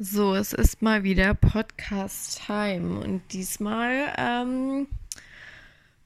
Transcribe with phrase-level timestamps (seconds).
[0.00, 4.88] So, es ist mal wieder Podcast-Time und diesmal ähm,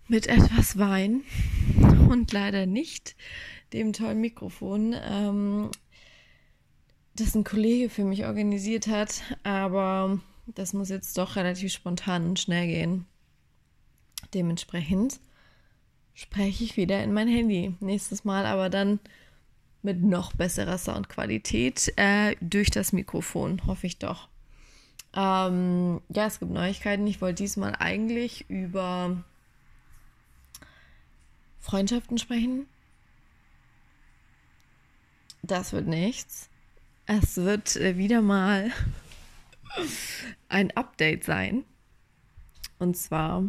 [0.08, 1.22] mit etwas Wein
[2.10, 3.16] und leider nicht
[3.72, 5.70] dem tollen Mikrofon, ähm,
[7.14, 12.38] das ein Kollege für mich organisiert hat, aber das muss jetzt doch relativ spontan und
[12.38, 13.06] schnell gehen.
[14.34, 15.18] Dementsprechend
[16.12, 17.74] spreche ich wieder in mein Handy.
[17.80, 19.00] Nächstes Mal aber dann
[19.82, 24.28] mit noch besserer Soundqualität äh, durch das Mikrofon, hoffe ich doch.
[25.14, 27.06] Ähm, ja, es gibt Neuigkeiten.
[27.06, 29.24] Ich wollte diesmal eigentlich über
[31.60, 32.66] Freundschaften sprechen.
[35.42, 36.50] Das wird nichts.
[37.06, 38.70] Es wird äh, wieder mal
[40.48, 41.64] ein Update sein.
[42.78, 43.44] Und zwar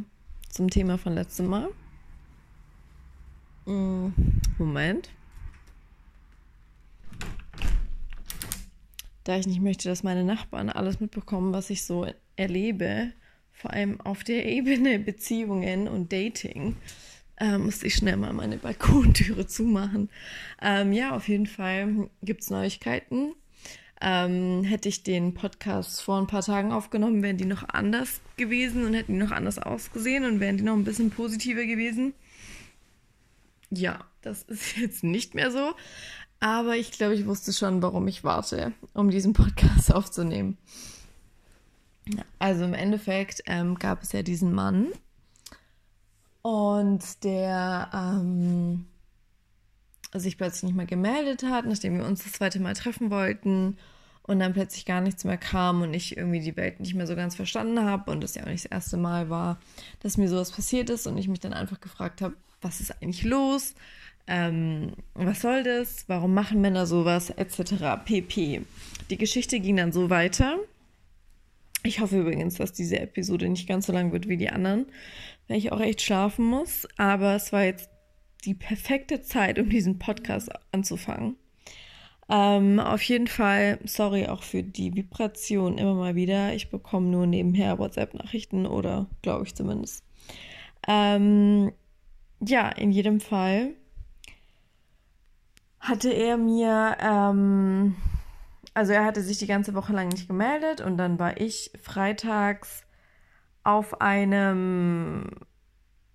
[0.49, 1.69] zum Thema von letztem Mal.
[3.65, 4.09] Mm,
[4.57, 5.09] Moment.
[9.29, 13.11] Da ich nicht möchte, dass meine Nachbarn alles mitbekommen, was ich so erlebe,
[13.53, 16.75] vor allem auf der Ebene Beziehungen und Dating,
[17.39, 20.09] äh, musste ich schnell mal meine Balkontüre zumachen.
[20.61, 23.35] Ähm, ja, auf jeden Fall gibt es Neuigkeiten.
[24.01, 28.83] Ähm, hätte ich den Podcast vor ein paar Tagen aufgenommen, wären die noch anders gewesen
[28.83, 32.13] und hätten die noch anders ausgesehen und wären die noch ein bisschen positiver gewesen.
[33.69, 35.73] Ja, das ist jetzt nicht mehr so.
[36.39, 40.57] Aber ich glaube, ich wusste schon, warum ich warte, um diesen Podcast aufzunehmen.
[42.39, 44.87] Also im Endeffekt ähm, gab es ja diesen Mann
[46.41, 48.87] und der ähm,
[50.13, 53.77] sich plötzlich nicht mehr gemeldet hat, nachdem wir uns das zweite Mal treffen wollten
[54.23, 57.15] und dann plötzlich gar nichts mehr kam und ich irgendwie die Welt nicht mehr so
[57.15, 59.59] ganz verstanden habe und das ja auch nicht das erste Mal war,
[59.99, 63.23] dass mir sowas passiert ist und ich mich dann einfach gefragt habe, was ist eigentlich
[63.23, 63.75] los?
[64.29, 68.03] Ähm, was soll das, warum machen Männer sowas, etc.
[68.05, 68.61] pp.
[69.09, 70.57] Die Geschichte ging dann so weiter.
[71.83, 74.85] Ich hoffe übrigens, dass diese Episode nicht ganz so lang wird wie die anderen,
[75.47, 76.87] weil ich auch echt schlafen muss.
[76.97, 77.89] Aber es war jetzt
[78.45, 81.35] die perfekte Zeit, um diesen Podcast anzufangen.
[82.29, 86.53] Ähm, auf jeden Fall, sorry auch für die Vibration immer mal wieder.
[86.53, 90.03] Ich bekomme nur nebenher WhatsApp-Nachrichten oder glaube ich zumindest.
[90.87, 91.71] Ähm,
[92.41, 93.73] ja, in jedem Fall
[95.79, 97.95] hatte er mir, ähm,
[98.73, 102.83] also er hatte sich die ganze Woche lang nicht gemeldet und dann war ich freitags
[103.63, 105.29] auf einem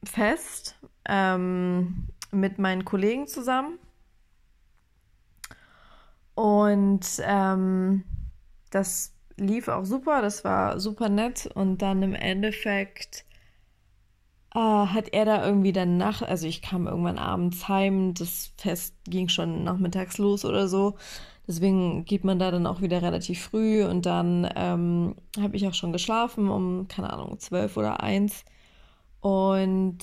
[0.05, 0.77] Fest
[1.07, 3.79] ähm, mit meinen Kollegen zusammen.
[6.35, 8.05] Und ähm,
[8.71, 11.47] das lief auch super, das war super nett.
[11.47, 13.25] Und dann im Endeffekt
[14.55, 18.95] äh, hat er da irgendwie dann nach, also ich kam irgendwann abends heim, das Fest
[19.05, 20.95] ging schon nachmittags los oder so.
[21.47, 25.75] Deswegen geht man da dann auch wieder relativ früh und dann ähm, habe ich auch
[25.75, 28.45] schon geschlafen um, keine Ahnung, zwölf oder eins.
[29.21, 29.99] Und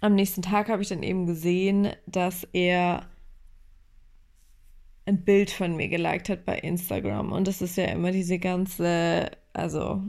[0.00, 3.02] am nächsten Tag habe ich dann eben gesehen, dass er
[5.06, 7.32] ein Bild von mir geliked hat bei Instagram.
[7.32, 10.02] Und das ist ja immer diese ganze, also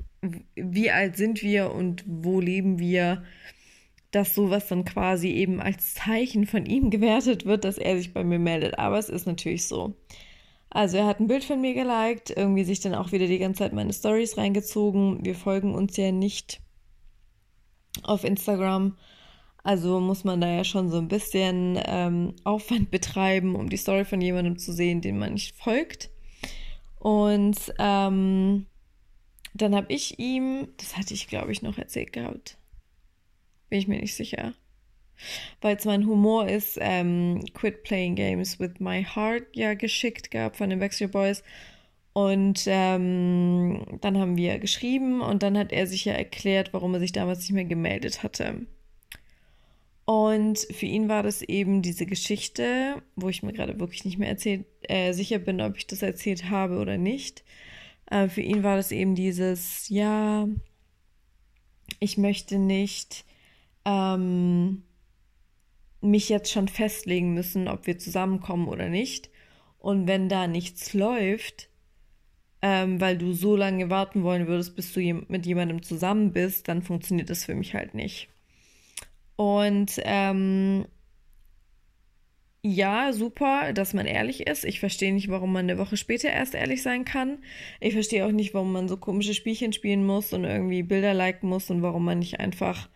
[0.56, 3.24] wie alt sind wir und wo leben wir,
[4.12, 8.24] dass sowas dann quasi eben als Zeichen von ihm gewertet wird, dass er sich bei
[8.24, 8.80] mir meldet.
[8.80, 9.96] Aber es ist natürlich so.
[10.72, 13.60] Also er hat ein Bild von mir geliked, irgendwie sich dann auch wieder die ganze
[13.60, 15.24] Zeit meine Stories reingezogen.
[15.26, 16.62] Wir folgen uns ja nicht
[18.04, 18.98] auf Instagram.
[19.64, 24.06] Also muss man da ja schon so ein bisschen ähm, Aufwand betreiben, um die Story
[24.06, 26.10] von jemandem zu sehen, den man nicht folgt.
[27.00, 28.66] Und ähm,
[29.54, 32.58] dann habe ich ihm, das hatte ich glaube ich noch erzählt gehabt,
[33.70, 34.54] bin ich mir nicht sicher.
[35.62, 40.56] Weil es mein Humor ist, ähm, Quit Playing Games with My Heart ja geschickt gab
[40.56, 41.44] von den Backstreet Boys.
[42.14, 47.00] Und ähm, dann haben wir geschrieben und dann hat er sich ja erklärt, warum er
[47.00, 48.66] sich damals nicht mehr gemeldet hatte.
[50.06, 54.30] Und für ihn war das eben diese Geschichte, wo ich mir gerade wirklich nicht mehr
[54.30, 57.44] erzählt, äh, sicher bin, ob ich das erzählt habe oder nicht.
[58.10, 60.48] Äh, für ihn war das eben dieses, ja,
[62.00, 63.26] ich möchte nicht
[63.86, 64.84] ähm,
[66.02, 69.30] mich jetzt schon festlegen müssen, ob wir zusammenkommen oder nicht.
[69.78, 71.70] Und wenn da nichts läuft,
[72.62, 76.82] ähm, weil du so lange warten wollen würdest, bis du mit jemandem zusammen bist, dann
[76.82, 78.30] funktioniert das für mich halt nicht.
[79.36, 80.86] Und ähm,
[82.62, 84.66] ja, super, dass man ehrlich ist.
[84.66, 87.40] Ich verstehe nicht, warum man eine Woche später erst ehrlich sein kann.
[87.80, 91.48] Ich verstehe auch nicht, warum man so komische Spielchen spielen muss und irgendwie Bilder liken
[91.48, 92.90] muss und warum man nicht einfach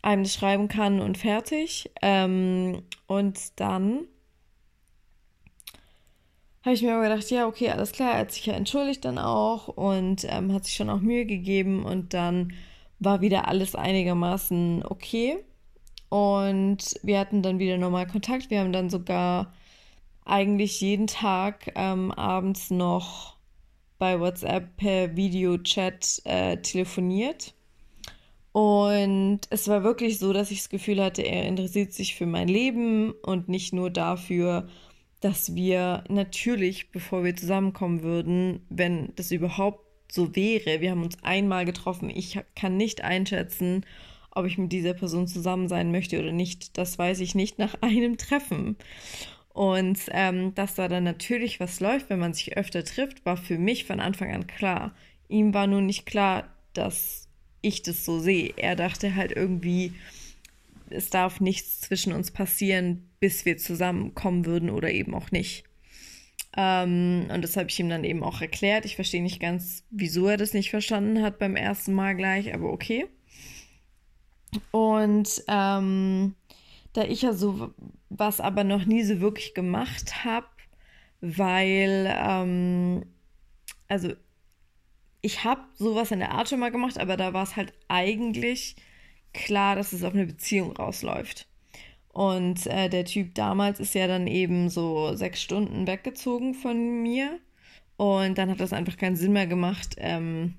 [0.00, 1.90] einem das schreiben kann und fertig.
[2.00, 4.06] Ähm, und dann
[6.64, 9.18] habe ich mir aber gedacht, ja, okay, alles klar, er hat sich ja entschuldigt dann
[9.18, 12.52] auch und ähm, hat sich schon auch Mühe gegeben und dann
[13.00, 15.44] war wieder alles einigermaßen okay.
[16.12, 18.50] Und wir hatten dann wieder normal Kontakt.
[18.50, 19.50] Wir haben dann sogar
[20.26, 23.38] eigentlich jeden Tag ähm, abends noch
[23.98, 27.54] bei WhatsApp per Videochat äh, telefoniert.
[28.52, 32.48] Und es war wirklich so, dass ich das Gefühl hatte, er interessiert sich für mein
[32.48, 34.68] Leben und nicht nur dafür,
[35.20, 41.16] dass wir natürlich, bevor wir zusammenkommen würden, wenn das überhaupt so wäre, wir haben uns
[41.22, 43.86] einmal getroffen, ich kann nicht einschätzen,
[44.34, 46.76] ob ich mit dieser Person zusammen sein möchte oder nicht.
[46.78, 48.76] Das weiß ich nicht nach einem Treffen.
[49.52, 53.58] Und ähm, dass da dann natürlich was läuft, wenn man sich öfter trifft, war für
[53.58, 54.94] mich von Anfang an klar.
[55.28, 57.28] Ihm war nun nicht klar, dass
[57.60, 58.54] ich das so sehe.
[58.56, 59.92] Er dachte halt irgendwie,
[60.88, 65.64] es darf nichts zwischen uns passieren, bis wir zusammenkommen würden oder eben auch nicht.
[66.56, 68.84] Ähm, und das habe ich ihm dann eben auch erklärt.
[68.84, 72.70] Ich verstehe nicht ganz, wieso er das nicht verstanden hat beim ersten Mal gleich, aber
[72.70, 73.06] okay.
[74.70, 76.34] Und ähm,
[76.92, 77.72] da ich ja so
[78.10, 80.46] was aber noch nie so wirklich gemacht habe,
[81.20, 83.04] weil, ähm,
[83.88, 84.12] also
[85.22, 88.76] ich habe sowas in der Art schon mal gemacht, aber da war es halt eigentlich
[89.32, 91.46] klar, dass es auf eine Beziehung rausläuft.
[92.08, 97.38] Und äh, der Typ damals ist ja dann eben so sechs Stunden weggezogen von mir.
[97.96, 99.94] Und dann hat das einfach keinen Sinn mehr gemacht.
[99.98, 100.56] Ähm,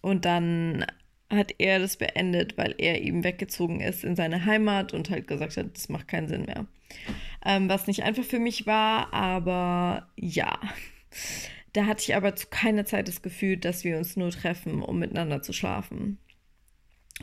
[0.00, 0.86] und dann
[1.32, 5.56] hat er das beendet, weil er eben weggezogen ist in seine Heimat und halt gesagt
[5.56, 6.66] hat, das macht keinen Sinn mehr.
[7.44, 10.60] Ähm, was nicht einfach für mich war, aber ja.
[11.72, 14.98] Da hatte ich aber zu keiner Zeit das Gefühl, dass wir uns nur treffen, um
[14.98, 16.18] miteinander zu schlafen.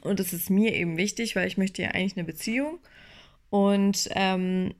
[0.01, 2.79] Und das ist mir eben wichtig, weil ich möchte ja eigentlich eine Beziehung.
[3.49, 4.73] Und ähm,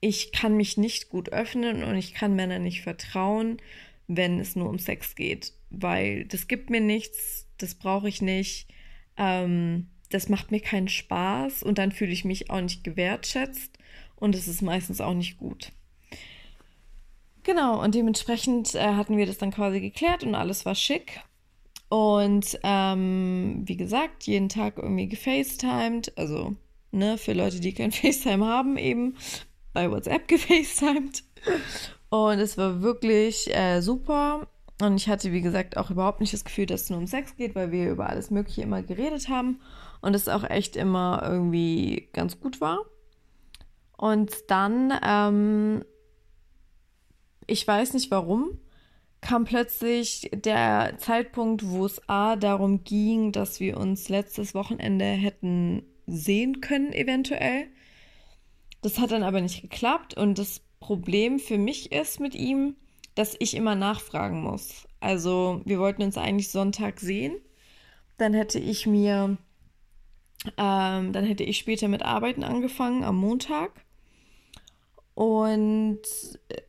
[0.00, 3.58] ich kann mich nicht gut öffnen und ich kann Männern nicht vertrauen,
[4.08, 5.52] wenn es nur um Sex geht.
[5.70, 8.68] Weil das gibt mir nichts, das brauche ich nicht.
[9.16, 13.78] Ähm, das macht mir keinen Spaß und dann fühle ich mich auch nicht gewertschätzt
[14.16, 15.72] und es ist meistens auch nicht gut.
[17.44, 21.20] Genau, und dementsprechend äh, hatten wir das dann quasi geklärt und alles war schick.
[21.88, 26.56] Und ähm, wie gesagt, jeden Tag irgendwie gefacetimed, also
[26.92, 29.16] ne, für Leute, die kein FaceTime haben, eben
[29.72, 31.24] bei WhatsApp gefacetimed.
[32.08, 34.46] Und es war wirklich äh, super.
[34.82, 37.36] Und ich hatte, wie gesagt, auch überhaupt nicht das Gefühl, dass es nur um Sex
[37.36, 39.60] geht, weil wir über alles Mögliche immer geredet haben
[40.00, 42.80] und es auch echt immer irgendwie ganz gut war.
[43.96, 45.84] Und dann, ähm,
[47.46, 48.58] ich weiß nicht warum,
[49.20, 55.84] kam plötzlich der Zeitpunkt, wo es A darum ging, dass wir uns letztes Wochenende hätten
[56.08, 57.68] sehen können, eventuell.
[58.80, 62.74] Das hat dann aber nicht geklappt und das Problem für mich ist mit ihm,
[63.14, 64.86] dass ich immer nachfragen muss.
[65.00, 67.36] Also wir wollten uns eigentlich Sonntag sehen.
[68.18, 69.36] Dann hätte ich mir,
[70.56, 73.84] ähm, dann hätte ich später mit Arbeiten angefangen am Montag.
[75.14, 76.00] Und
[76.48, 76.62] äh,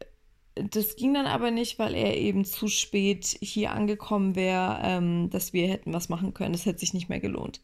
[0.55, 5.53] das ging dann aber nicht, weil er eben zu spät hier angekommen wäre, ähm, dass
[5.53, 6.53] wir hätten was machen können.
[6.53, 7.61] Das hätte sich nicht mehr gelohnt.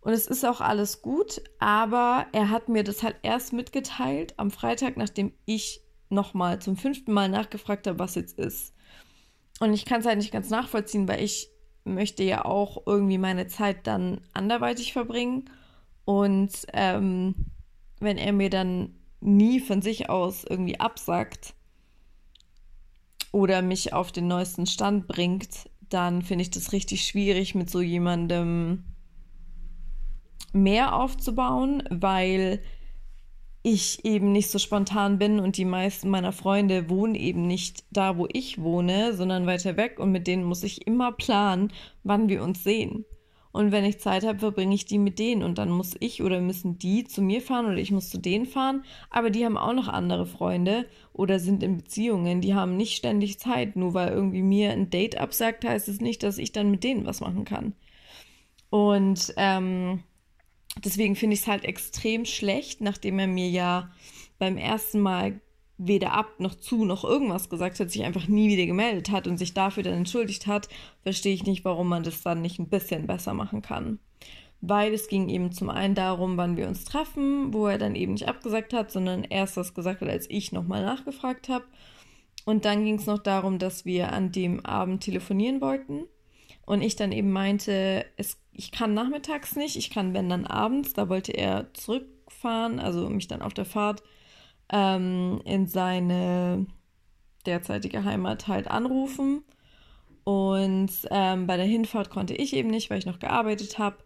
[0.00, 4.50] Und es ist auch alles gut, aber er hat mir das halt erst mitgeteilt am
[4.50, 5.80] Freitag, nachdem ich
[6.14, 8.74] nochmal zum fünften Mal nachgefragt habe, was jetzt ist.
[9.60, 11.48] Und ich kann es halt nicht ganz nachvollziehen, weil ich
[11.84, 15.50] möchte ja auch irgendwie meine Zeit dann anderweitig verbringen.
[16.04, 17.34] Und ähm,
[18.00, 21.54] wenn er mir dann nie von sich aus irgendwie absagt
[23.32, 27.80] oder mich auf den neuesten Stand bringt, dann finde ich das richtig schwierig, mit so
[27.80, 28.84] jemandem
[30.52, 32.62] mehr aufzubauen, weil
[33.64, 38.18] ich eben nicht so spontan bin und die meisten meiner Freunde wohnen eben nicht da,
[38.18, 42.42] wo ich wohne, sondern weiter weg und mit denen muss ich immer planen, wann wir
[42.42, 43.06] uns sehen.
[43.52, 46.40] Und wenn ich Zeit habe, verbringe ich die mit denen und dann muss ich oder
[46.42, 49.72] müssen die zu mir fahren oder ich muss zu denen fahren, aber die haben auch
[49.72, 54.42] noch andere Freunde oder sind in Beziehungen, die haben nicht ständig Zeit, nur weil irgendwie
[54.42, 57.72] mir ein Date absagt, heißt es nicht, dass ich dann mit denen was machen kann.
[58.68, 60.02] Und ähm,
[60.82, 63.90] deswegen finde ich es halt extrem schlecht, nachdem er mir ja
[64.38, 65.40] beim ersten Mal
[65.76, 69.38] weder ab noch zu noch irgendwas gesagt hat, sich einfach nie wieder gemeldet hat und
[69.38, 70.68] sich dafür dann entschuldigt hat,
[71.02, 73.98] verstehe ich nicht, warum man das dann nicht ein bisschen besser machen kann.
[74.60, 78.12] Weil es ging eben zum einen darum, wann wir uns treffen, wo er dann eben
[78.12, 81.64] nicht abgesagt hat, sondern erst das gesagt hat, als ich nochmal nachgefragt habe.
[82.44, 86.04] Und dann ging es noch darum, dass wir an dem Abend telefonieren wollten.
[86.66, 90.92] Und ich dann eben meinte, es, ich kann nachmittags nicht, ich kann, wenn dann abends,
[90.92, 94.02] da wollte er zurückfahren, also mich dann auf der Fahrt
[94.70, 96.66] ähm, in seine
[97.46, 99.44] derzeitige Heimat halt anrufen.
[100.24, 103.98] Und ähm, bei der Hinfahrt konnte ich eben nicht, weil ich noch gearbeitet habe.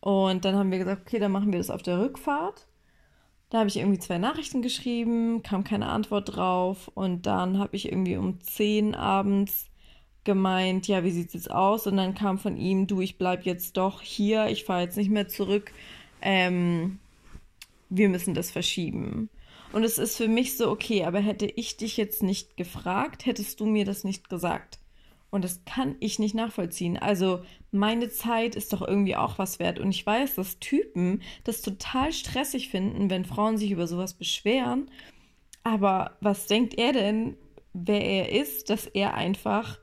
[0.00, 2.66] Und dann haben wir gesagt, okay, dann machen wir das auf der Rückfahrt.
[3.50, 6.90] Da habe ich irgendwie zwei Nachrichten geschrieben, kam keine Antwort drauf.
[6.94, 9.66] Und dann habe ich irgendwie um 10 abends
[10.24, 11.86] gemeint, ja, wie sieht es jetzt aus?
[11.86, 15.10] Und dann kam von ihm, du, ich bleib jetzt doch hier, ich fahre jetzt nicht
[15.10, 15.72] mehr zurück.
[16.20, 16.98] Ähm,
[17.90, 19.28] wir müssen das verschieben.
[19.72, 23.60] Und es ist für mich so, okay, aber hätte ich dich jetzt nicht gefragt, hättest
[23.60, 24.78] du mir das nicht gesagt.
[25.30, 26.98] Und das kann ich nicht nachvollziehen.
[26.98, 29.78] Also meine Zeit ist doch irgendwie auch was wert.
[29.78, 34.90] Und ich weiß, dass Typen das total stressig finden, wenn Frauen sich über sowas beschweren.
[35.64, 37.38] Aber was denkt er denn,
[37.72, 39.78] wer er ist, dass er einfach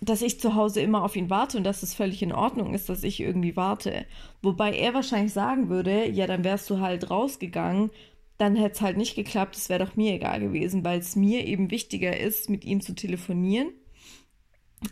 [0.00, 2.88] dass ich zu Hause immer auf ihn warte und dass es völlig in Ordnung ist,
[2.88, 4.06] dass ich irgendwie warte.
[4.42, 7.90] Wobei er wahrscheinlich sagen würde, ja, dann wärst du halt rausgegangen,
[8.36, 11.44] dann hätte es halt nicht geklappt, es wäre doch mir egal gewesen, weil es mir
[11.46, 13.72] eben wichtiger ist, mit ihm zu telefonieren,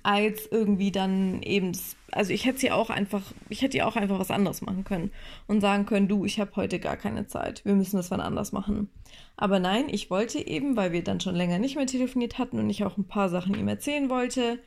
[0.02, 1.70] als irgendwie dann eben,
[2.10, 5.12] also ich hätte sie auch einfach, ich hätte ja auch einfach was anderes machen können
[5.46, 8.50] und sagen können, du, ich habe heute gar keine Zeit, wir müssen das wann anders
[8.50, 8.90] machen.
[9.36, 12.68] Aber nein, ich wollte eben, weil wir dann schon länger nicht mehr telefoniert hatten und
[12.68, 14.58] ich auch ein paar Sachen ihm erzählen wollte,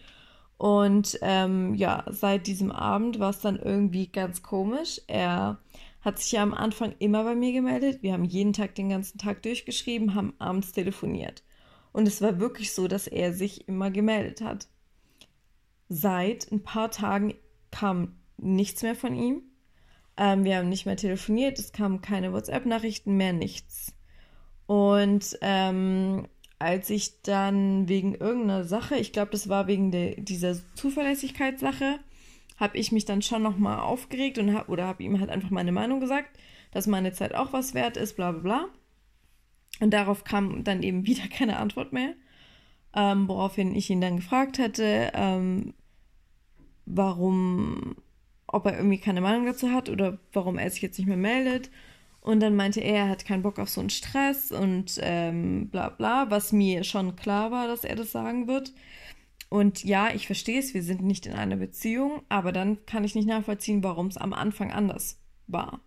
[0.59, 4.99] und ähm, ja, seit diesem Abend war es dann irgendwie ganz komisch.
[5.07, 5.57] Er
[6.01, 8.03] hat sich ja am Anfang immer bei mir gemeldet.
[8.03, 11.43] Wir haben jeden Tag den ganzen Tag durchgeschrieben, haben abends telefoniert.
[11.93, 14.67] Und es war wirklich so, dass er sich immer gemeldet hat.
[15.87, 17.35] Seit ein paar Tagen
[17.71, 19.43] kam nichts mehr von ihm.
[20.17, 23.93] Ähm, wir haben nicht mehr telefoniert, es kamen keine WhatsApp-Nachrichten mehr, nichts.
[24.65, 26.27] Und ähm,
[26.59, 31.99] als ich dann wegen irgendeiner Sache, ich glaube, das war wegen de, dieser Zuverlässigkeitssache,
[32.57, 35.71] habe ich mich dann schon nochmal aufgeregt und hab, oder habe ihm halt einfach meine
[35.71, 36.37] Meinung gesagt,
[36.71, 38.65] dass meine Zeit auch was wert ist, bla bla bla.
[39.79, 42.13] Und darauf kam dann eben wieder keine Antwort mehr,
[42.93, 45.73] ähm, woraufhin ich ihn dann gefragt hatte, ähm,
[46.85, 47.95] warum,
[48.47, 51.69] ob er irgendwie keine Meinung dazu hat oder warum er sich jetzt nicht mehr meldet.
[52.21, 55.89] Und dann meinte er, er hat keinen Bock auf so einen Stress und ähm, bla
[55.89, 58.73] bla, was mir schon klar war, dass er das sagen wird.
[59.49, 63.15] Und ja, ich verstehe es, wir sind nicht in einer Beziehung, aber dann kann ich
[63.15, 65.81] nicht nachvollziehen, warum es am Anfang anders war.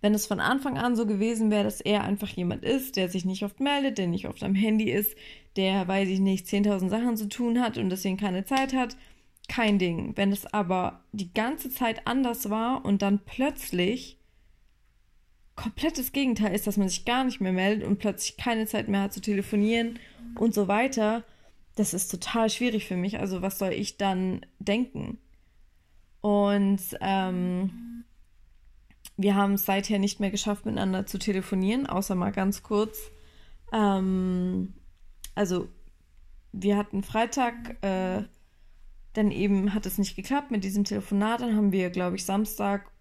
[0.00, 3.24] Wenn es von Anfang an so gewesen wäre, dass er einfach jemand ist, der sich
[3.24, 5.14] nicht oft meldet, der nicht oft am Handy ist,
[5.56, 8.96] der, weiß ich nicht, 10.000 Sachen zu tun hat und deswegen keine Zeit hat,
[9.48, 10.16] kein Ding.
[10.16, 14.18] Wenn es aber die ganze Zeit anders war und dann plötzlich
[15.56, 19.02] komplettes Gegenteil ist, dass man sich gar nicht mehr meldet und plötzlich keine Zeit mehr
[19.02, 19.98] hat zu telefonieren
[20.34, 21.24] und so weiter,
[21.74, 23.18] das ist total schwierig für mich.
[23.18, 25.18] Also was soll ich dann denken?
[26.20, 28.04] Und ähm,
[29.16, 32.98] wir haben es seither nicht mehr geschafft, miteinander zu telefonieren, außer mal ganz kurz.
[33.72, 34.74] Ähm,
[35.34, 35.68] also
[36.52, 38.22] wir hatten Freitag, äh,
[39.14, 41.40] dann eben hat es nicht geklappt mit diesem Telefonat.
[41.40, 42.91] Dann haben wir, glaube ich, Samstag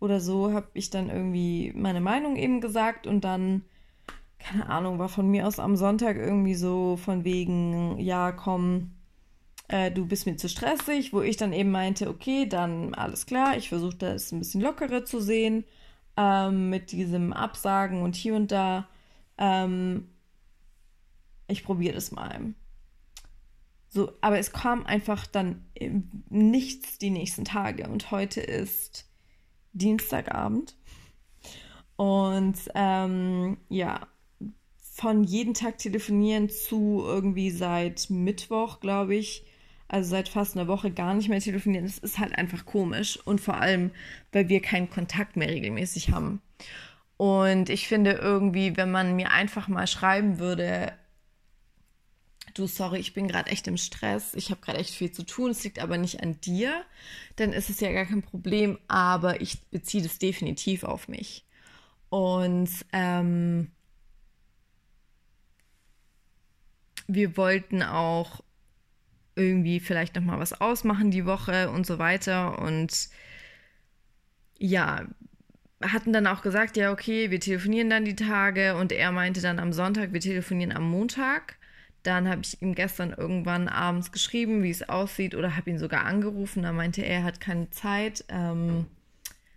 [0.00, 3.62] oder so habe ich dann irgendwie meine Meinung eben gesagt und dann,
[4.38, 8.92] keine Ahnung, war von mir aus am Sonntag irgendwie so von wegen, ja, komm,
[9.68, 13.56] äh, du bist mir zu stressig, wo ich dann eben meinte, okay, dann alles klar,
[13.56, 15.64] ich versuche das ein bisschen lockerer zu sehen,
[16.16, 18.88] ähm, mit diesem Absagen und hier und da.
[19.38, 20.08] Ähm,
[21.48, 22.54] ich probiere das mal.
[23.88, 25.64] So, aber es kam einfach dann
[26.28, 29.06] nichts die nächsten Tage und heute ist
[29.76, 30.76] Dienstagabend.
[31.96, 34.06] Und ähm, ja,
[34.78, 39.44] von jeden Tag telefonieren zu irgendwie seit Mittwoch, glaube ich,
[39.88, 43.18] also seit fast einer Woche gar nicht mehr telefonieren, das ist halt einfach komisch.
[43.24, 43.90] Und vor allem,
[44.32, 46.40] weil wir keinen Kontakt mehr regelmäßig haben.
[47.16, 50.92] Und ich finde irgendwie, wenn man mir einfach mal schreiben würde,
[52.58, 55.50] du, sorry, ich bin gerade echt im Stress, ich habe gerade echt viel zu tun,
[55.50, 56.84] es liegt aber nicht an dir,
[57.36, 61.44] dann ist es ja gar kein Problem, aber ich beziehe das definitiv auf mich.
[62.08, 63.70] Und ähm,
[67.06, 68.42] wir wollten auch
[69.34, 73.10] irgendwie vielleicht noch mal was ausmachen die Woche und so weiter und
[74.58, 75.06] ja,
[75.82, 79.58] hatten dann auch gesagt, ja, okay, wir telefonieren dann die Tage und er meinte dann
[79.58, 81.56] am Sonntag, wir telefonieren am Montag.
[82.06, 86.04] Dann habe ich ihm gestern irgendwann abends geschrieben, wie es aussieht, oder habe ihn sogar
[86.04, 86.62] angerufen.
[86.62, 88.24] Da meinte er, er hat keine Zeit.
[88.28, 88.86] Ähm,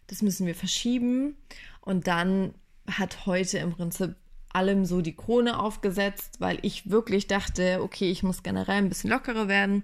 [0.07, 1.35] das müssen wir verschieben.
[1.81, 2.55] Und dann
[2.89, 4.15] hat heute im Prinzip
[4.51, 9.11] allem so die Krone aufgesetzt, weil ich wirklich dachte, okay, ich muss generell ein bisschen
[9.11, 9.83] lockerer werden.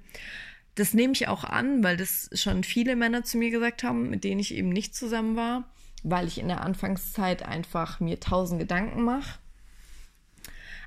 [0.73, 4.23] Das nehme ich auch an, weil das schon viele Männer zu mir gesagt haben, mit
[4.23, 5.69] denen ich eben nicht zusammen war,
[6.01, 9.37] weil ich in der Anfangszeit einfach mir tausend Gedanken mache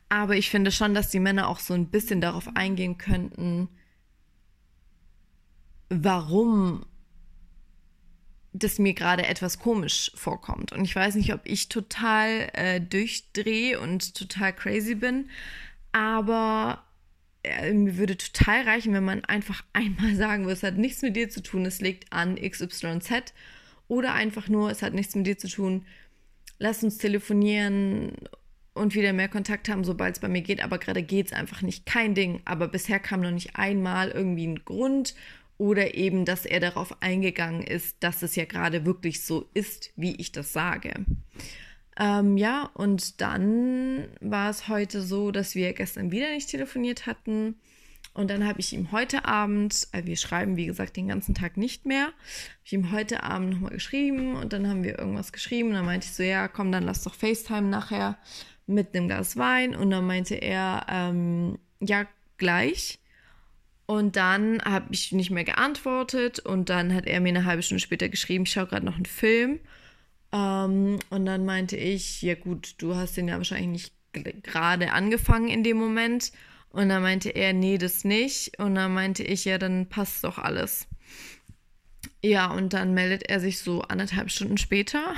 [0.09, 3.69] Aber ich finde schon, dass die Männer auch so ein bisschen darauf eingehen könnten,
[5.91, 6.87] warum
[8.53, 10.73] das mir gerade etwas komisch vorkommt.
[10.73, 15.29] Und ich weiß nicht, ob ich total äh, durchdrehe und total crazy bin,
[15.93, 16.85] aber
[17.43, 21.17] äh, mir würde total reichen, wenn man einfach einmal sagen würde, es hat nichts mit
[21.17, 23.35] dir zu tun, es liegt an XYZ.
[23.87, 25.87] Oder einfach nur, es hat nichts mit dir zu tun,
[26.59, 28.13] lass uns telefonieren
[28.75, 30.63] und wieder mehr Kontakt haben, sobald es bei mir geht.
[30.63, 31.87] Aber gerade geht es einfach nicht.
[31.87, 32.41] Kein Ding.
[32.45, 35.15] Aber bisher kam noch nicht einmal irgendwie ein Grund
[35.59, 40.15] oder eben, dass er darauf eingegangen ist, dass es ja gerade wirklich so ist, wie
[40.17, 40.95] ich das sage.
[41.99, 47.57] Ähm, ja, und dann war es heute so, dass wir gestern wieder nicht telefoniert hatten.
[48.15, 51.57] Und dann habe ich ihm heute Abend, äh, wir schreiben wie gesagt den ganzen Tag
[51.57, 52.15] nicht mehr, habe
[52.65, 55.71] ich ihm heute Abend nochmal geschrieben und dann haben wir irgendwas geschrieben.
[55.71, 58.17] Und dann meinte ich so, ja, komm, dann lass doch FaceTime nachher
[58.69, 59.75] mit einem Glas Wein.
[59.75, 62.07] Und dann meinte er, ähm, ja,
[62.37, 62.99] gleich.
[63.87, 67.81] Und dann habe ich nicht mehr geantwortet und dann hat er mir eine halbe Stunde
[67.81, 69.61] später geschrieben, ich schaue gerade noch einen Film.
[70.31, 75.49] Ähm, und dann meinte ich, ja gut, du hast den ja wahrscheinlich nicht gerade angefangen
[75.49, 76.33] in dem Moment.
[76.71, 78.59] Und dann meinte er, nee, das nicht.
[78.59, 80.87] Und dann meinte ich, ja, dann passt doch alles.
[82.23, 85.15] Ja, und dann meldet er sich so anderthalb Stunden später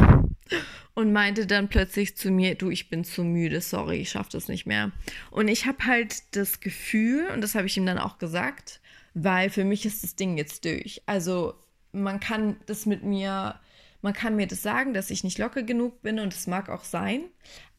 [0.94, 4.48] und meinte dann plötzlich zu mir, du, ich bin zu müde, sorry, ich schaffe das
[4.48, 4.92] nicht mehr.
[5.30, 8.80] Und ich habe halt das Gefühl, und das habe ich ihm dann auch gesagt,
[9.14, 11.02] weil für mich ist das Ding jetzt durch.
[11.06, 11.54] Also
[11.92, 13.58] man kann das mit mir,
[14.02, 16.84] man kann mir das sagen, dass ich nicht locker genug bin und es mag auch
[16.84, 17.22] sein,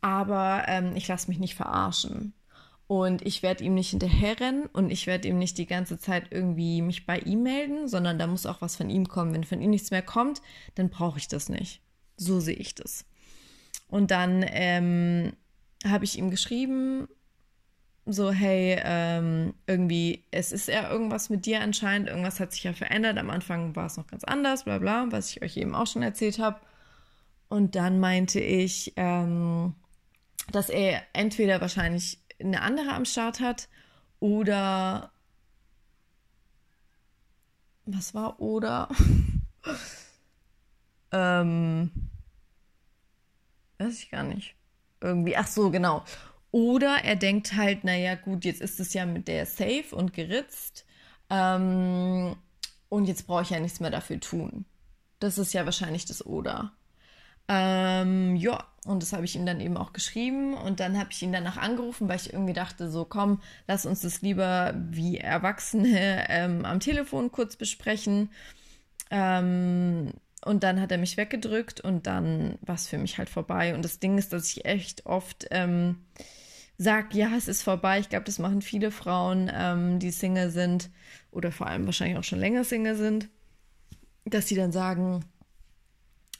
[0.01, 2.34] aber ähm, ich lasse mich nicht verarschen.
[2.88, 6.82] Und ich werde ihm nicht hinterherrennen und ich werde ihm nicht die ganze Zeit irgendwie
[6.82, 9.34] mich bei ihm melden, sondern da muss auch was von ihm kommen.
[9.34, 10.42] Wenn von ihm nichts mehr kommt,
[10.75, 11.80] dann brauche ich das nicht.
[12.22, 13.04] So sehe ich das.
[13.88, 15.34] Und dann ähm,
[15.84, 17.08] habe ich ihm geschrieben,
[18.06, 22.74] so, hey, ähm, irgendwie, es ist ja irgendwas mit dir anscheinend, irgendwas hat sich ja
[22.74, 23.18] verändert.
[23.18, 26.03] Am Anfang war es noch ganz anders, bla bla, was ich euch eben auch schon
[26.03, 26.60] erzählt habe.
[27.50, 29.74] Und dann meinte ich, ähm,
[30.51, 33.68] dass er entweder wahrscheinlich eine andere am Start hat
[34.20, 35.12] oder
[37.86, 38.90] was war oder
[41.12, 42.11] ähm,
[43.81, 44.55] Weiß ich gar nicht.
[45.00, 46.03] Irgendwie, ach so, genau.
[46.51, 50.85] Oder er denkt halt, naja, gut, jetzt ist es ja mit der safe und geritzt.
[51.31, 52.35] Ähm,
[52.89, 54.65] und jetzt brauche ich ja nichts mehr dafür tun.
[55.20, 56.74] Das ist ja wahrscheinlich das Oder.
[57.48, 60.53] Ähm, ja, und das habe ich ihm dann eben auch geschrieben.
[60.53, 64.01] Und dann habe ich ihn danach angerufen, weil ich irgendwie dachte, so komm, lass uns
[64.01, 68.29] das lieber wie Erwachsene ähm, am Telefon kurz besprechen.
[69.09, 70.13] Ähm,
[70.44, 73.75] und dann hat er mich weggedrückt und dann war es für mich halt vorbei.
[73.75, 75.98] Und das Ding ist, dass ich echt oft ähm,
[76.77, 78.00] sage, ja, es ist vorbei.
[78.00, 80.90] Ich glaube, das machen viele Frauen, ähm, die Single sind
[81.30, 83.30] oder vor allem wahrscheinlich auch schon länger Single sind,
[84.25, 85.24] dass sie dann sagen,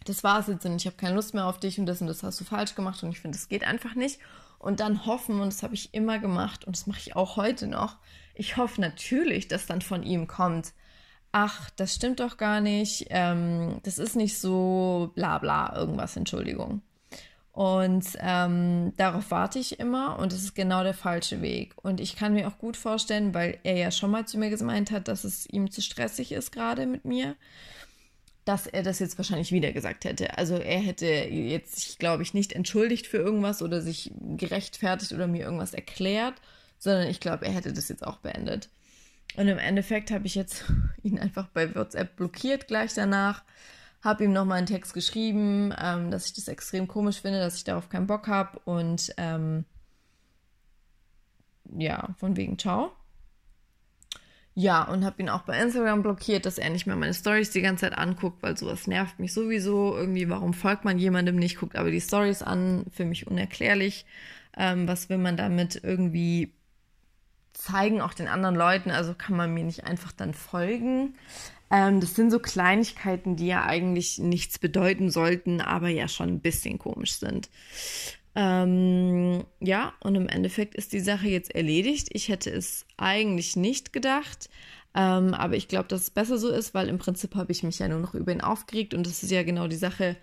[0.06, 2.24] das war's jetzt und ich habe keine Lust mehr auf dich und das und das
[2.24, 4.20] hast du falsch gemacht und ich finde, das geht einfach nicht.
[4.58, 7.68] Und dann hoffen, und das habe ich immer gemacht und das mache ich auch heute
[7.68, 7.98] noch,
[8.34, 10.74] ich hoffe natürlich, dass dann von ihm kommt,
[11.32, 16.82] ach, das stimmt doch gar nicht, ähm, das ist nicht so, bla bla, irgendwas, Entschuldigung.
[17.54, 21.74] Und ähm, darauf warte ich immer und es ist genau der falsche Weg.
[21.84, 24.90] Und ich kann mir auch gut vorstellen, weil er ja schon mal zu mir gemeint
[24.92, 27.36] hat, dass es ihm zu stressig ist gerade mit mir,
[28.46, 30.38] dass er das jetzt wahrscheinlich wieder gesagt hätte.
[30.38, 35.28] Also er hätte jetzt sich, glaube ich, nicht entschuldigt für irgendwas oder sich gerechtfertigt oder
[35.28, 36.36] mir irgendwas erklärt,
[36.80, 38.70] sondern ich glaube, er hätte das jetzt auch beendet.
[39.38, 40.66] Und im Endeffekt habe ich jetzt
[41.04, 43.44] ihn einfach bei WhatsApp blockiert gleich danach.
[44.02, 47.64] Habe ihm nochmal einen Text geschrieben, ähm, dass ich das extrem komisch finde, dass ich
[47.64, 48.60] darauf keinen Bock habe.
[48.66, 49.66] Und ähm,
[51.78, 52.92] ja, von wegen ciao.
[54.54, 57.62] Ja, und habe ihn auch bei Instagram blockiert, dass er nicht mehr meine Stories die
[57.62, 59.96] ganze Zeit anguckt, weil sowas nervt mich sowieso.
[59.96, 64.06] Irgendwie, warum folgt man jemandem nicht, guckt aber die Stories an, für mich unerklärlich.
[64.58, 66.54] Ähm, was will man damit irgendwie
[67.54, 71.16] zeigen auch den anderen Leuten, also kann man mir nicht einfach dann folgen.
[71.72, 76.42] Ähm, das sind so Kleinigkeiten, die ja eigentlich nichts bedeuten sollten, aber ja schon ein
[76.42, 77.50] bisschen komisch sind.
[78.36, 82.10] Ähm, ja, und im Endeffekt ist die Sache jetzt erledigt.
[82.12, 84.50] Ich hätte es eigentlich nicht gedacht,
[84.94, 87.80] ähm, aber ich glaube, dass es besser so ist, weil im Prinzip habe ich mich
[87.80, 90.18] ja nur noch über ihn aufgeregt und das ist ja genau die Sache,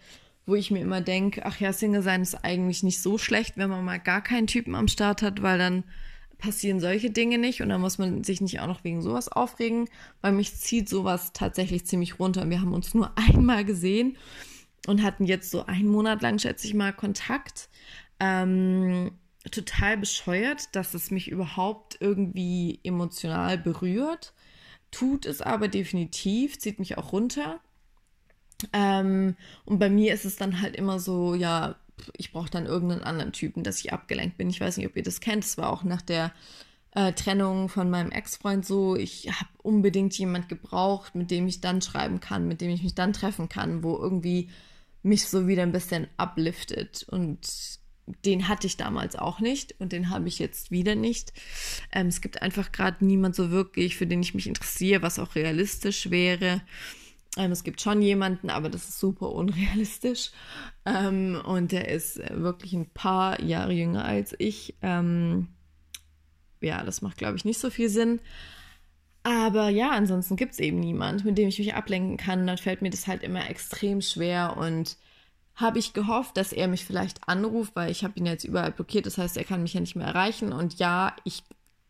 [0.47, 3.71] wo ich mir immer denke, ach ja, Single sein ist eigentlich nicht so schlecht, wenn
[3.71, 5.85] man mal gar keinen Typen am Start hat, weil dann
[6.39, 9.89] passieren solche Dinge nicht und dann muss man sich nicht auch noch wegen sowas aufregen,
[10.21, 12.49] weil mich zieht sowas tatsächlich ziemlich runter.
[12.49, 14.17] Wir haben uns nur einmal gesehen
[14.87, 17.69] und hatten jetzt so einen Monat lang, schätze ich mal, Kontakt.
[18.21, 19.13] Ähm,
[19.51, 24.33] total bescheuert, dass es mich überhaupt irgendwie emotional berührt.
[24.91, 27.61] Tut es aber definitiv, zieht mich auch runter.
[28.73, 31.77] Ähm, und bei mir ist es dann halt immer so, ja,
[32.17, 34.51] ich brauche dann irgendeinen anderen Typen, dass ich abgelenkt bin.
[34.51, 35.45] Ich weiß nicht, ob ihr das kennt.
[35.45, 36.33] Es war auch nach der
[36.95, 38.97] äh, Trennung von meinem Ex-Freund so.
[38.97, 42.95] Ich habe unbedingt jemand gebraucht, mit dem ich dann schreiben kann, mit dem ich mich
[42.95, 44.49] dann treffen kann, wo irgendwie
[45.03, 47.05] mich so wieder ein bisschen upliftet.
[47.09, 47.79] Und
[48.25, 51.33] den hatte ich damals auch nicht und den habe ich jetzt wieder nicht.
[51.93, 55.35] Ähm, es gibt einfach gerade niemand so wirklich, für den ich mich interessiere, was auch
[55.35, 56.63] realistisch wäre.
[57.37, 60.31] Ähm, es gibt schon jemanden, aber das ist super unrealistisch.
[60.85, 64.75] Ähm, und der ist äh, wirklich ein paar Jahre jünger als ich.
[64.83, 65.49] Ähm,
[66.61, 68.21] ja, das macht, glaube ich, nicht so viel Sinn.
[69.23, 72.47] Aber ja, ansonsten gibt es eben niemand, mit dem ich mich ablenken kann.
[72.47, 74.97] Dann fällt mir das halt immer extrem schwer und
[75.55, 79.07] habe ich gehofft, dass er mich vielleicht anruft, weil ich habe ihn jetzt überall blockiert.
[79.07, 80.53] Das heißt, er kann mich ja nicht mehr erreichen.
[80.53, 81.43] Und ja, ich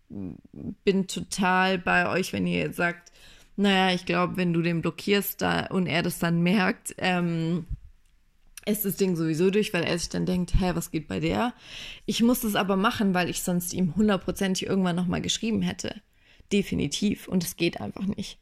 [0.08, 3.12] bin total bei euch, wenn ihr jetzt sagt,
[3.58, 7.66] naja, ich glaube, wenn du den blockierst da, und er das dann merkt, ähm,
[8.64, 11.54] ist das Ding sowieso durch, weil er sich dann denkt, hä, was geht bei der?
[12.06, 16.00] Ich muss das aber machen, weil ich sonst ihm hundertprozentig irgendwann nochmal geschrieben hätte.
[16.52, 17.26] Definitiv.
[17.26, 18.38] Und es geht einfach nicht.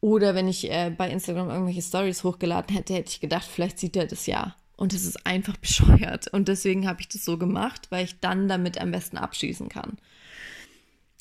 [0.00, 3.96] Oder wenn ich äh, bei Instagram irgendwelche Stories hochgeladen hätte, hätte ich gedacht, vielleicht sieht
[3.96, 4.56] er das ja.
[4.76, 6.28] Und es ist einfach bescheuert.
[6.28, 9.98] Und deswegen habe ich das so gemacht, weil ich dann damit am besten abschließen kann.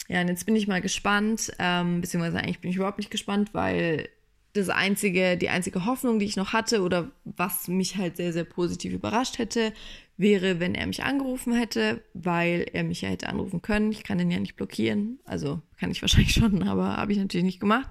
[0.10, 3.54] Ja, und jetzt bin ich mal gespannt, ähm, beziehungsweise eigentlich bin ich überhaupt nicht gespannt,
[3.54, 4.10] weil
[4.54, 8.44] das einzige, die einzige Hoffnung, die ich noch hatte oder was mich halt sehr, sehr
[8.44, 9.74] positiv überrascht hätte,
[10.16, 13.92] wäre, wenn er mich angerufen hätte, weil er mich ja hätte anrufen können.
[13.92, 15.20] Ich kann ihn ja nicht blockieren.
[15.26, 17.90] Also kann ich wahrscheinlich schon, aber habe ich natürlich nicht gemacht.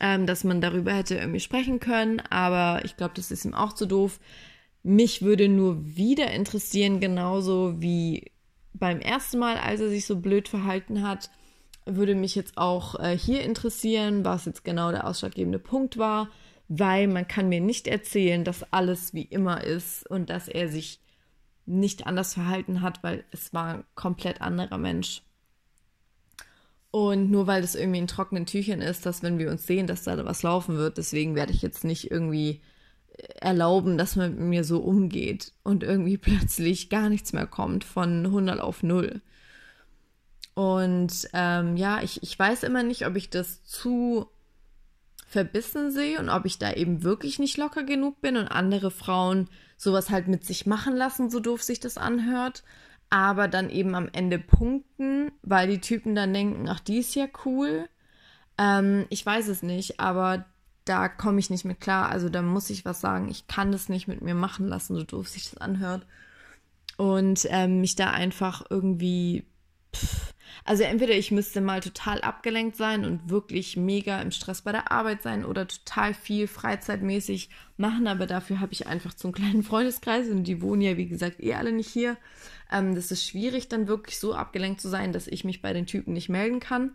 [0.00, 3.72] Ähm, dass man darüber hätte irgendwie sprechen können, aber ich glaube, das ist ihm auch
[3.72, 4.18] zu doof.
[4.82, 8.32] Mich würde nur wieder interessieren, genauso wie
[8.74, 11.30] beim ersten Mal, als er sich so blöd verhalten hat,
[11.84, 16.28] würde mich jetzt auch äh, hier interessieren, was jetzt genau der ausschlaggebende Punkt war,
[16.68, 21.00] weil man kann mir nicht erzählen, dass alles wie immer ist und dass er sich
[21.66, 25.22] nicht anders verhalten hat, weil es war ein komplett anderer Mensch.
[26.90, 30.04] Und nur weil das irgendwie in trockenen Tüchern ist, dass wenn wir uns sehen, dass
[30.04, 32.60] da was laufen wird, deswegen werde ich jetzt nicht irgendwie
[33.40, 38.26] erlauben, dass man mit mir so umgeht und irgendwie plötzlich gar nichts mehr kommt von
[38.26, 39.20] 100 auf 0.
[40.54, 44.26] Und ähm, ja, ich, ich weiß immer nicht, ob ich das zu
[45.26, 49.48] verbissen sehe und ob ich da eben wirklich nicht locker genug bin und andere Frauen
[49.78, 52.62] sowas halt mit sich machen lassen, so doof sich das anhört,
[53.08, 57.26] aber dann eben am Ende punkten, weil die Typen dann denken, ach, die ist ja
[57.46, 57.88] cool.
[58.58, 60.44] Ähm, ich weiß es nicht, aber
[60.84, 62.10] da komme ich nicht mit klar.
[62.10, 63.28] Also da muss ich was sagen.
[63.28, 66.06] Ich kann das nicht mit mir machen lassen, so doof sich das anhört.
[66.96, 69.44] Und ähm, mich da einfach irgendwie.
[69.94, 70.32] Pff,
[70.64, 74.92] also entweder ich müsste mal total abgelenkt sein und wirklich mega im Stress bei der
[74.92, 79.62] Arbeit sein oder total viel freizeitmäßig machen, aber dafür habe ich einfach so einen kleinen
[79.64, 82.16] Freundeskreis und die wohnen ja, wie gesagt, eh alle nicht hier.
[82.70, 85.86] Ähm, das ist schwierig, dann wirklich so abgelenkt zu sein, dass ich mich bei den
[85.86, 86.92] Typen nicht melden kann.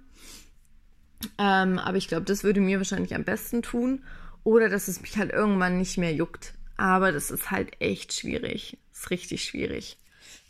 [1.38, 4.04] Ähm, aber ich glaube, das würde mir wahrscheinlich am besten tun.
[4.44, 6.54] Oder dass es mich halt irgendwann nicht mehr juckt.
[6.78, 8.78] Aber das ist halt echt schwierig.
[8.94, 9.98] Ist richtig schwierig.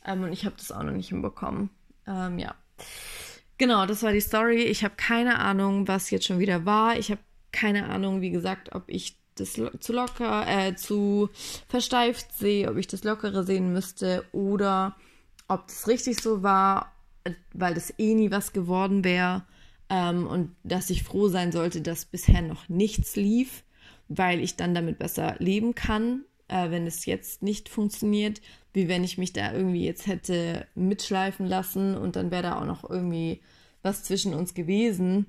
[0.06, 1.70] Ähm, und ich habe das auch noch nicht hinbekommen.
[2.06, 2.56] Ähm, ja.
[3.58, 4.64] Genau, das war die Story.
[4.64, 6.98] Ich habe keine Ahnung, was jetzt schon wieder war.
[6.98, 11.30] Ich habe keine Ahnung, wie gesagt, ob ich das zu locker, äh, zu
[11.68, 14.96] versteift sehe, ob ich das lockere sehen müsste oder
[15.48, 16.94] ob das richtig so war,
[17.54, 19.44] weil das eh nie was geworden wäre.
[19.90, 23.64] Ähm, und dass ich froh sein sollte, dass bisher noch nichts lief,
[24.10, 28.42] weil ich dann damit besser leben kann, äh, wenn es jetzt nicht funktioniert,
[28.74, 32.66] wie wenn ich mich da irgendwie jetzt hätte mitschleifen lassen und dann wäre da auch
[32.66, 33.42] noch irgendwie
[33.82, 35.26] was zwischen uns gewesen.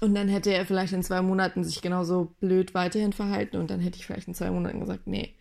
[0.00, 3.80] Und dann hätte er vielleicht in zwei Monaten sich genauso blöd weiterhin verhalten und dann
[3.80, 5.34] hätte ich vielleicht in zwei Monaten gesagt, nee,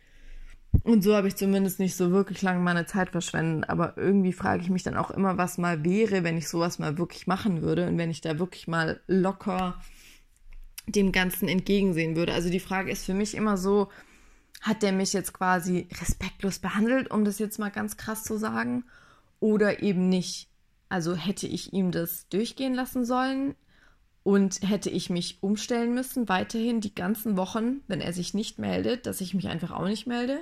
[0.84, 3.70] und so habe ich zumindest nicht so wirklich lange meine Zeit verschwendet.
[3.70, 6.98] Aber irgendwie frage ich mich dann auch immer, was mal wäre, wenn ich sowas mal
[6.98, 9.80] wirklich machen würde und wenn ich da wirklich mal locker
[10.88, 12.34] dem Ganzen entgegensehen würde.
[12.34, 13.90] Also die Frage ist für mich immer so,
[14.62, 18.84] hat der mich jetzt quasi respektlos behandelt, um das jetzt mal ganz krass zu sagen,
[19.40, 20.50] oder eben nicht?
[20.90, 23.56] Also hätte ich ihm das durchgehen lassen sollen
[24.24, 29.06] und hätte ich mich umstellen müssen, weiterhin die ganzen Wochen, wenn er sich nicht meldet,
[29.06, 30.42] dass ich mich einfach auch nicht melde?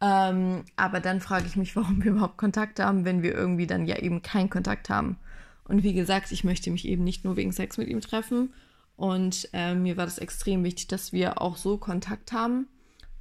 [0.00, 3.86] Ähm, aber dann frage ich mich, warum wir überhaupt Kontakt haben, wenn wir irgendwie dann
[3.86, 5.18] ja eben keinen Kontakt haben.
[5.64, 8.52] Und wie gesagt, ich möchte mich eben nicht nur wegen Sex mit ihm treffen.
[8.96, 12.68] Und äh, mir war das extrem wichtig, dass wir auch so Kontakt haben.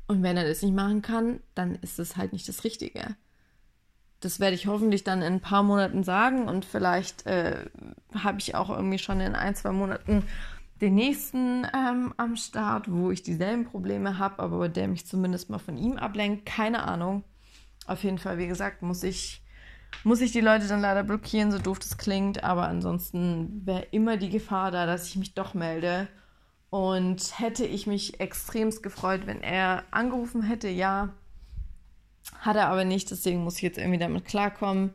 [0.08, 3.16] Und wenn er das nicht machen kann, dann ist das halt nicht das Richtige.
[4.22, 7.66] das werde ich hoffentlich dann in ein paar Monaten sagen und vielleicht äh,
[8.14, 10.24] habe ich auch irgendwie schon in ein, zwei Monaten
[10.82, 15.60] den nächsten ähm, am Start, wo ich dieselben Probleme habe, aber der mich zumindest mal
[15.60, 16.46] von ihm ablenkt.
[16.46, 17.24] Keine Ahnung.
[17.86, 19.44] Auf jeden Fall, wie gesagt, muss ich,
[20.04, 22.44] muss ich die Leute dann leider blockieren, so doof das klingt.
[22.44, 26.08] Aber ansonsten wäre immer die Gefahr da, dass ich mich doch melde.
[26.70, 31.10] Und hätte ich mich extremst gefreut, wenn er angerufen hätte, ja.
[32.40, 34.94] Hat er aber nicht, deswegen muss ich jetzt irgendwie damit klarkommen.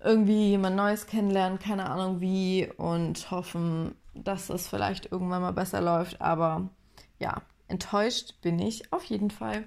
[0.00, 5.80] Irgendwie jemand Neues kennenlernen, keine Ahnung wie, und hoffen, dass es vielleicht irgendwann mal besser
[5.80, 6.20] läuft.
[6.20, 6.68] Aber
[7.18, 9.64] ja, enttäuscht bin ich auf jeden Fall.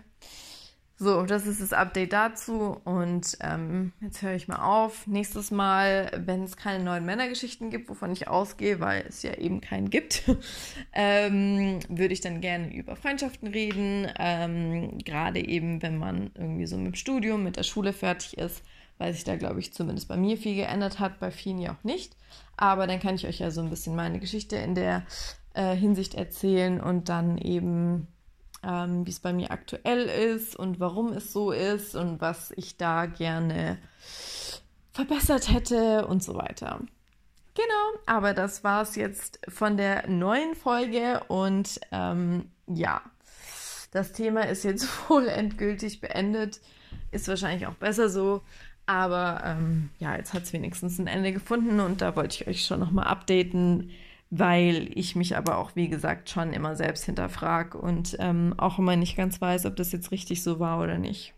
[1.00, 5.06] So, das ist das Update dazu und ähm, jetzt höre ich mal auf.
[5.06, 9.62] Nächstes Mal, wenn es keine neuen Männergeschichten gibt, wovon ich ausgehe, weil es ja eben
[9.62, 10.24] keinen gibt,
[10.94, 14.08] ähm, würde ich dann gerne über Freundschaften reden.
[14.18, 18.64] Ähm, Gerade eben, wenn man irgendwie so mit dem Studium, mit der Schule fertig ist,
[18.98, 21.84] weil sich da, glaube ich, zumindest bei mir viel geändert hat, bei vielen ja auch
[21.84, 22.16] nicht.
[22.56, 25.04] Aber dann kann ich euch ja so ein bisschen meine Geschichte in der
[25.54, 28.08] äh, Hinsicht erzählen und dann eben
[28.64, 32.78] ähm, wie es bei mir aktuell ist und warum es so ist und was ich
[32.78, 33.78] da gerne
[34.92, 36.80] verbessert hätte und so weiter.
[37.54, 43.02] Genau, aber das war es jetzt von der neuen Folge und ähm, ja,
[43.92, 46.60] das Thema ist jetzt wohl endgültig beendet.
[47.12, 48.42] Ist wahrscheinlich auch besser so.
[48.88, 52.66] Aber ähm, ja, jetzt hat es wenigstens ein Ende gefunden und da wollte ich euch
[52.66, 53.92] schon nochmal updaten,
[54.30, 58.96] weil ich mich aber auch, wie gesagt, schon immer selbst hinterfrage und ähm, auch immer
[58.96, 61.34] nicht ganz weiß, ob das jetzt richtig so war oder nicht.